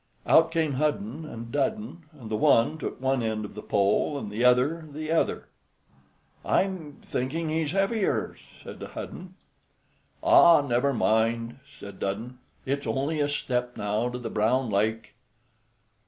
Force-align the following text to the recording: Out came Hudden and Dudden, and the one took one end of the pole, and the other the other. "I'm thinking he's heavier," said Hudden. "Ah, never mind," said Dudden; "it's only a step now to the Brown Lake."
Out 0.25 0.49
came 0.49 0.71
Hudden 0.81 1.25
and 1.25 1.51
Dudden, 1.51 2.05
and 2.13 2.31
the 2.31 2.35
one 2.35 2.79
took 2.79 2.99
one 2.99 3.21
end 3.21 3.45
of 3.45 3.53
the 3.53 3.61
pole, 3.61 4.17
and 4.17 4.31
the 4.31 4.43
other 4.43 4.87
the 4.91 5.11
other. 5.11 5.47
"I'm 6.43 6.93
thinking 7.03 7.49
he's 7.49 7.69
heavier," 7.73 8.35
said 8.63 8.81
Hudden. 8.81 9.35
"Ah, 10.23 10.61
never 10.61 10.91
mind," 10.91 11.59
said 11.79 11.99
Dudden; 11.99 12.39
"it's 12.65 12.87
only 12.87 13.19
a 13.19 13.29
step 13.29 13.77
now 13.77 14.09
to 14.09 14.17
the 14.17 14.31
Brown 14.31 14.71
Lake." 14.71 15.13